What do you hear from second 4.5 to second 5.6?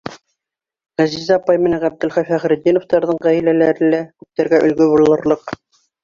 өлгө булырлыҡ.